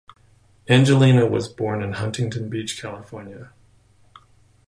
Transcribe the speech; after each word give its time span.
Angelina 0.67 1.27
was 1.27 1.47
born 1.47 1.83
in 1.83 1.93
Huntington 1.93 2.49
Beach, 2.49 2.81
California. 2.81 3.51